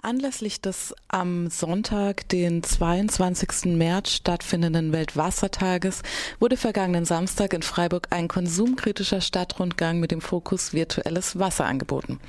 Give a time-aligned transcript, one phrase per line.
[0.00, 3.76] Anlässlich des am Sonntag, den 22.
[3.76, 6.02] März stattfindenden Weltwassertages,
[6.38, 12.20] wurde vergangenen Samstag in Freiburg ein konsumkritischer Stadtrundgang mit dem Fokus virtuelles Wasser angeboten.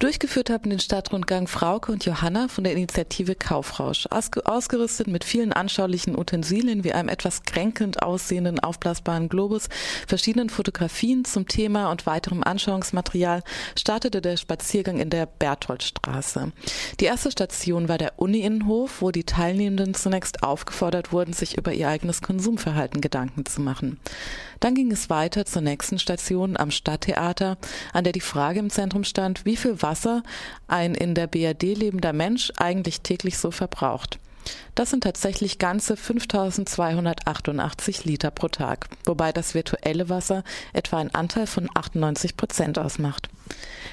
[0.00, 6.18] Durchgeführt haben den Stadtrundgang Frauke und Johanna von der Initiative Kaufrausch, ausgerüstet mit vielen anschaulichen
[6.18, 9.68] Utensilien wie einem etwas kränkelnd aussehenden aufblasbaren Globus,
[10.08, 13.44] verschiedenen Fotografien zum Thema und weiterem Anschauungsmaterial,
[13.78, 16.50] startete der Spaziergang in der Bertholdstraße.
[16.98, 21.70] Die die erste Station war der Uni-Innenhof, wo die Teilnehmenden zunächst aufgefordert wurden, sich über
[21.74, 24.00] ihr eigenes Konsumverhalten Gedanken zu machen.
[24.58, 27.58] Dann ging es weiter zur nächsten Station am Stadttheater,
[27.92, 30.22] an der die Frage im Zentrum stand, wie viel Wasser
[30.66, 34.18] ein in der BRD lebender Mensch eigentlich täglich so verbraucht.
[34.74, 41.46] Das sind tatsächlich ganze 5288 Liter pro Tag, wobei das virtuelle Wasser etwa einen Anteil
[41.46, 43.28] von 98 Prozent ausmacht.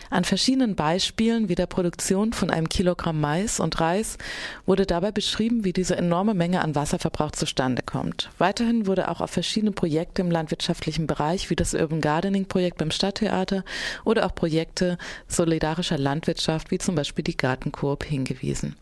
[0.10, 4.18] An verschiedenen Beispielen wie der Produktion von einem Kilogramm Mais und Reis
[4.66, 8.30] wurde dabei beschrieben, wie diese enorme Menge an Wasserverbrauch zustande kommt.
[8.38, 12.92] Weiterhin wurde auch auf verschiedene Projekte im landwirtschaftlichen Bereich wie das Urban Gardening Projekt beim
[12.92, 13.64] Stadttheater
[14.04, 14.98] oder auch Projekte
[15.30, 18.76] solidarischer Landwirtschaft wie zum Beispiel die Gartenkoop hingewiesen.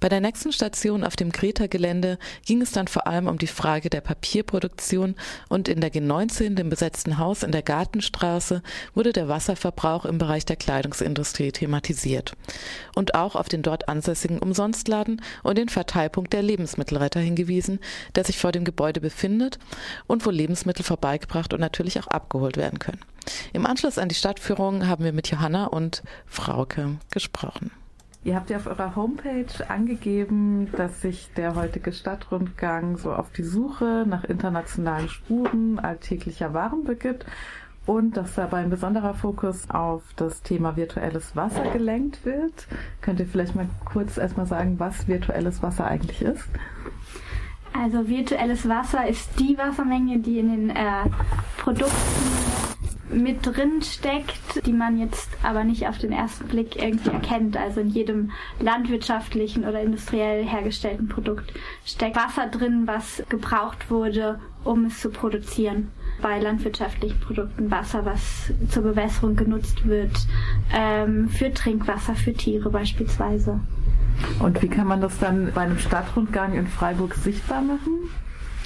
[0.00, 3.90] Bei der nächsten Station auf dem Greta-Gelände ging es dann vor allem um die Frage
[3.90, 5.14] der Papierproduktion
[5.48, 8.62] und in der G19, dem besetzten Haus in der Gartenstraße,
[8.94, 12.32] wurde der Wasserverbrauch im Bereich der Kleidungsindustrie thematisiert.
[12.94, 17.78] Und auch auf den dort ansässigen Umsonstladen und den Verteilpunkt der Lebensmittelretter hingewiesen,
[18.14, 19.58] der sich vor dem Gebäude befindet
[20.06, 23.00] und wo Lebensmittel vorbeigebracht und natürlich auch abgeholt werden können.
[23.52, 27.70] Im Anschluss an die Stadtführung haben wir mit Johanna und Frauke gesprochen.
[28.24, 33.42] Ihr habt ja auf eurer Homepage angegeben, dass sich der heutige Stadtrundgang so auf die
[33.42, 37.26] Suche nach internationalen Spuren alltäglicher Waren begibt
[37.84, 42.68] und dass dabei ein besonderer Fokus auf das Thema virtuelles Wasser gelenkt wird.
[43.00, 46.48] Könnt ihr vielleicht mal kurz erstmal sagen, was virtuelles Wasser eigentlich ist?
[47.72, 51.08] Also virtuelles Wasser ist die Wassermenge, die in den äh,
[51.56, 52.51] Produkten
[53.12, 57.56] mit drin steckt, die man jetzt aber nicht auf den ersten Blick irgendwie erkennt.
[57.56, 58.30] Also in jedem
[58.60, 61.52] landwirtschaftlichen oder industriell hergestellten Produkt
[61.84, 65.90] steckt Wasser drin, was gebraucht wurde, um es zu produzieren
[66.20, 70.12] bei landwirtschaftlichen Produkten Wasser, was zur Bewässerung genutzt wird,
[70.72, 73.60] ähm, für Trinkwasser, für Tiere beispielsweise.
[74.38, 78.10] Und wie kann man das dann bei einem Stadtrundgang in Freiburg sichtbar machen?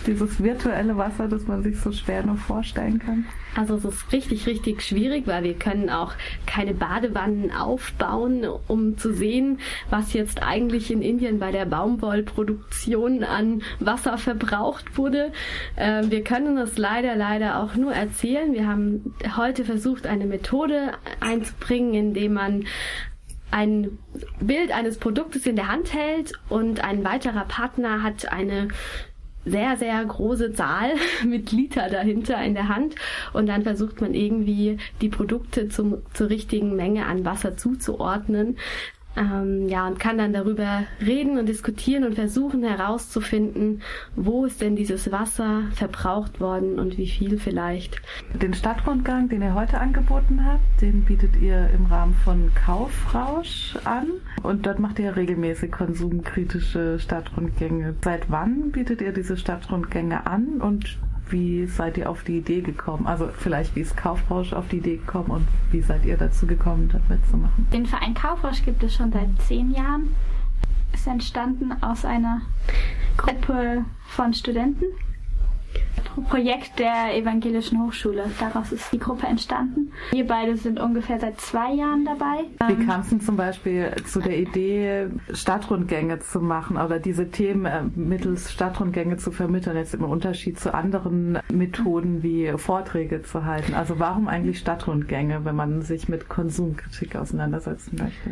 [0.07, 3.27] Dieses virtuelle Wasser, das man sich so schwer nur vorstellen kann?
[3.57, 6.13] Also es ist richtig, richtig schwierig, weil wir können auch
[6.47, 9.59] keine Badewannen aufbauen, um zu sehen,
[9.89, 15.33] was jetzt eigentlich in Indien bei der Baumwollproduktion an Wasser verbraucht wurde.
[15.77, 18.53] Ähm, wir können es leider, leider auch nur erzählen.
[18.53, 22.65] Wir haben heute versucht, eine Methode einzubringen, indem man
[23.51, 23.99] ein
[24.41, 28.69] Bild eines Produktes in der Hand hält und ein weiterer Partner hat eine
[29.47, 30.91] sehr, sehr große Zahl
[31.25, 32.97] mit Liter dahinter in der Hand
[33.33, 38.59] und dann versucht man irgendwie die Produkte zum, zur richtigen Menge an Wasser zuzuordnen.
[39.17, 43.83] Ähm, ja, und kann dann darüber reden und diskutieren und versuchen herauszufinden,
[44.15, 48.03] wo ist denn dieses Wasser verbraucht worden und wie viel vielleicht.
[48.35, 54.09] Den Stadtrundgang, den ihr heute angeboten habt, den bietet ihr im Rahmen von Kaufrausch an
[54.43, 57.95] und dort macht ihr regelmäßig konsumkritische Stadtrundgänge.
[58.03, 60.99] Seit wann bietet ihr diese Stadtrundgänge an und
[61.29, 63.07] wie seid ihr auf die Idee gekommen?
[63.07, 66.89] Also vielleicht, wie ist Kaufrausch auf die Idee gekommen und wie seid ihr dazu gekommen,
[66.93, 67.67] das mitzumachen?
[67.73, 70.15] Den Verein Kaufrausch gibt es schon seit zehn Jahren.
[70.93, 72.43] Ist entstanden aus einer
[73.17, 74.85] Gruppe von Studenten,
[76.29, 78.25] Projekt der Evangelischen Hochschule.
[78.41, 79.93] Daraus ist die Gruppe entstanden.
[80.11, 82.45] Wir beide sind ungefähr seit zwei Jahren dabei.
[82.67, 87.31] Wie ähm, kam es denn zum Beispiel zu der Idee, Stadtrundgänge zu machen oder diese
[87.31, 93.45] Themen äh, mittels Stadtrundgänge zu vermitteln, jetzt im Unterschied zu anderen Methoden wie Vorträge zu
[93.45, 93.75] halten?
[93.75, 98.31] Also warum eigentlich Stadtrundgänge, wenn man sich mit Konsumkritik auseinandersetzen möchte?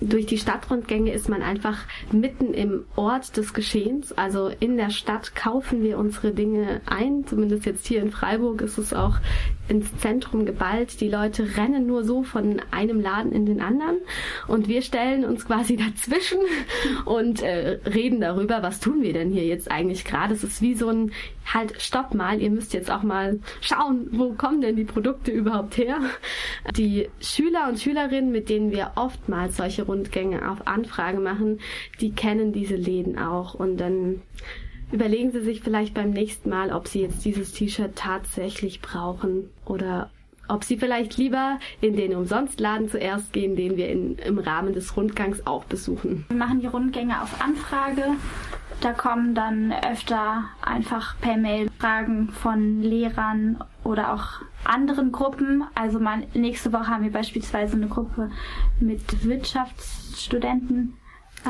[0.00, 1.78] Durch die Stadtrundgänge ist man einfach
[2.12, 4.12] mitten im Ort des Geschehens.
[4.12, 7.26] Also in der Stadt kaufen wir unsere Dinge ein.
[7.26, 9.18] Zumindest jetzt hier in Freiburg ist es auch
[9.70, 11.00] ins Zentrum geballt.
[11.00, 13.98] Die Leute rennen nur so von einem Laden in den anderen
[14.48, 16.40] und wir stellen uns quasi dazwischen
[17.04, 20.34] und äh, reden darüber, was tun wir denn hier jetzt eigentlich gerade.
[20.34, 21.12] Es ist wie so ein
[21.52, 25.76] halt, stopp mal, ihr müsst jetzt auch mal schauen, wo kommen denn die Produkte überhaupt
[25.76, 25.98] her.
[26.76, 31.60] Die Schüler und Schülerinnen, mit denen wir oftmals solche Rundgänge auf Anfrage machen,
[32.00, 34.22] die kennen diese Läden auch und dann
[34.92, 40.10] überlegen Sie sich vielleicht beim nächsten Mal, ob Sie jetzt dieses T-Shirt tatsächlich brauchen oder
[40.50, 44.96] ob sie vielleicht lieber in den Umsonstladen zuerst gehen, den wir in, im Rahmen des
[44.96, 46.24] Rundgangs auch besuchen.
[46.28, 48.04] Wir machen die Rundgänge auf Anfrage.
[48.80, 55.64] Da kommen dann öfter einfach per Mail Fragen von Lehrern oder auch anderen Gruppen.
[55.74, 58.30] Also mal, nächste Woche haben wir beispielsweise eine Gruppe
[58.80, 60.96] mit Wirtschaftsstudenten.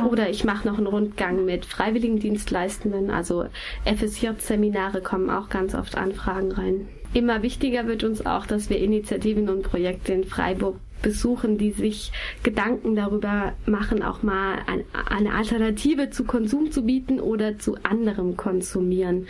[0.09, 3.47] Oder ich mache noch einen Rundgang mit Freiwilligendienstleistenden, also
[3.85, 6.89] FSJ-Seminare kommen auch ganz oft Anfragen rein.
[7.13, 12.13] Immer wichtiger wird uns auch, dass wir Initiativen und Projekte in Freiburg besuchen, die sich
[12.43, 18.37] Gedanken darüber machen, auch mal ein, eine Alternative zu Konsum zu bieten oder zu anderem
[18.37, 19.27] Konsumieren.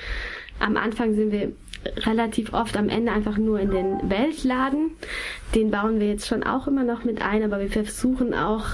[0.59, 1.53] Am Anfang sind wir
[2.05, 4.91] relativ oft am Ende einfach nur in den Weltladen.
[5.55, 8.67] Den bauen wir jetzt schon auch immer noch mit ein, aber wir versuchen auch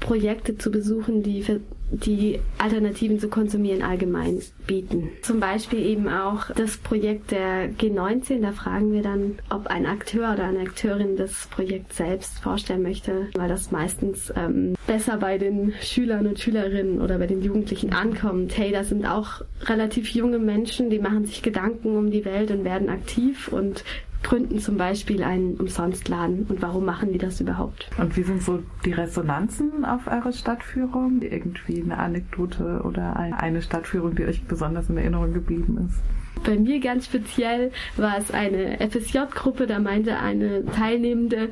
[0.00, 1.44] Projekte zu besuchen, die
[1.90, 5.10] die Alternativen zu konsumieren allgemein bieten.
[5.22, 8.42] Zum Beispiel eben auch das Projekt der G19.
[8.42, 13.28] Da fragen wir dann, ob ein Akteur oder eine Akteurin das Projekt selbst vorstellen möchte,
[13.34, 18.56] weil das meistens ähm, besser bei den Schülern und Schülerinnen oder bei den Jugendlichen ankommt.
[18.56, 22.64] Hey, das sind auch relativ junge Menschen, die machen sich Gedanken um die Welt und
[22.64, 23.82] werden aktiv und
[24.28, 27.88] gründen zum Beispiel einen Umsonstladen und warum machen die das überhaupt?
[27.96, 31.22] Und wie sind so die Resonanzen auf eure Stadtführung?
[31.22, 36.17] Irgendwie eine Anekdote oder eine Stadtführung, die euch besonders in Erinnerung geblieben ist?
[36.48, 41.50] Bei mir ganz speziell war es eine FSJ-Gruppe, da meinte eine Teilnehmende,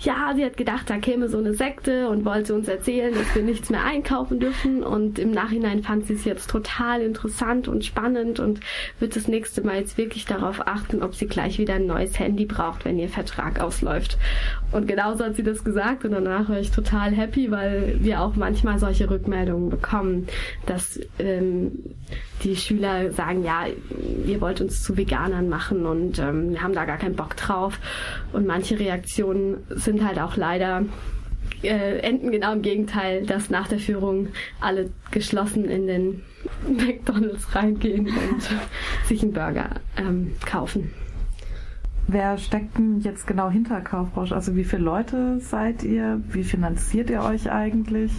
[0.00, 3.44] ja, sie hat gedacht, da käme so eine Sekte und wollte uns erzählen, dass wir
[3.44, 8.40] nichts mehr einkaufen dürfen und im Nachhinein fand sie es jetzt total interessant und spannend
[8.40, 8.58] und
[8.98, 12.44] wird das nächste Mal jetzt wirklich darauf achten, ob sie gleich wieder ein neues Handy
[12.44, 14.18] braucht, wenn ihr Vertrag ausläuft.
[14.72, 18.34] Und genauso hat sie das gesagt und danach war ich total happy, weil wir auch
[18.34, 20.26] manchmal solche Rückmeldungen bekommen,
[20.66, 21.78] dass ähm,
[22.42, 23.66] die Schüler sagen, ja,
[24.32, 27.78] ihr wollt uns zu Veganern machen und ähm, wir haben da gar keinen Bock drauf.
[28.32, 30.84] Und manche Reaktionen sind halt auch leider
[31.62, 34.28] äh, enden genau im Gegenteil, dass nach der Führung
[34.60, 36.22] alle geschlossen in den
[36.68, 38.50] McDonalds reingehen und
[39.06, 40.90] sich einen Burger ähm, kaufen.
[42.08, 44.32] Wer steckt denn jetzt genau hinter Kaufrausch?
[44.32, 46.20] Also wie viele Leute seid ihr?
[46.30, 48.12] Wie finanziert ihr euch eigentlich?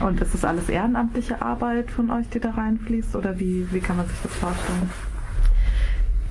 [0.00, 3.16] Und ist das alles ehrenamtliche Arbeit von euch, die da reinfließt?
[3.16, 4.90] Oder wie, wie kann man sich das vorstellen?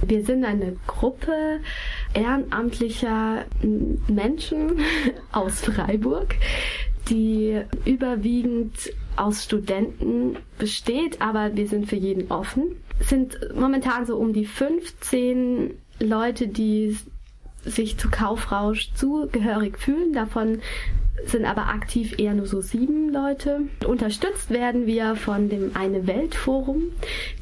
[0.06, 1.60] Wir sind eine Gruppe
[2.14, 3.46] ehrenamtlicher
[4.08, 4.80] Menschen
[5.32, 6.36] aus Freiburg,
[7.10, 8.74] die überwiegend
[9.16, 12.78] aus Studenten besteht, aber wir sind für jeden offen.
[13.00, 16.98] Es sind momentan so um die 15 Leute, die
[17.64, 20.14] sich zu Kaufrausch zugehörig fühlen.
[20.14, 20.60] Davon
[21.26, 23.62] sind aber aktiv eher nur so sieben Leute.
[23.86, 26.84] Unterstützt werden wir von dem Eine Welt Forum,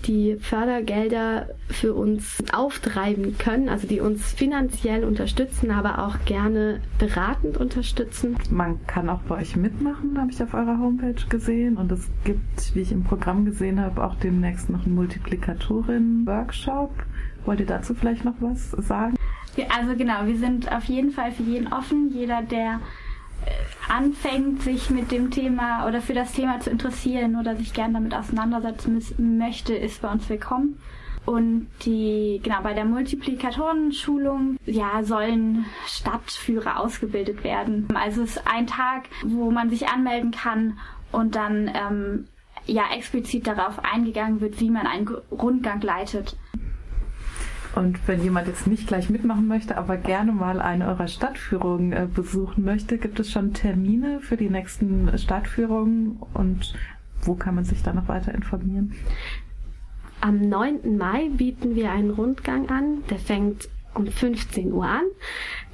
[0.05, 7.57] die Fördergelder für uns auftreiben können, also die uns finanziell unterstützen, aber auch gerne beratend
[7.57, 8.37] unterstützen.
[8.49, 11.77] Man kann auch bei euch mitmachen, habe ich auf eurer Homepage gesehen.
[11.77, 16.91] Und es gibt, wie ich im Programm gesehen habe, auch demnächst noch einen Multiplikatorin-Workshop.
[17.45, 19.15] Wollt ihr dazu vielleicht noch was sagen?
[19.69, 22.11] Also genau, wir sind auf jeden Fall für jeden offen.
[22.13, 22.79] Jeder, der
[23.89, 28.13] anfängt, sich mit dem Thema oder für das Thema zu interessieren oder sich gern damit
[28.13, 29.01] auseinandersetzen
[29.38, 30.80] möchte, ist bei uns willkommen.
[31.25, 37.88] Und die, genau, bei der Multiplikatorenschulung, ja, sollen Stadtführer ausgebildet werden.
[37.94, 40.80] Also es ist ein Tag, wo man sich anmelden kann
[41.12, 42.27] und dann, ähm,
[42.66, 46.35] ja, explizit darauf eingegangen wird, wie man einen Rundgang leitet.
[47.80, 52.09] Und wenn jemand jetzt nicht gleich mitmachen möchte, aber gerne mal eine eurer Stadtführungen äh,
[52.14, 56.74] besuchen möchte, gibt es schon Termine für die nächsten Stadtführungen und
[57.21, 58.95] wo kann man sich da noch weiter informieren?
[60.19, 60.98] Am 9.
[60.98, 62.98] Mai bieten wir einen Rundgang an.
[63.09, 65.03] Der fängt um 15 Uhr an.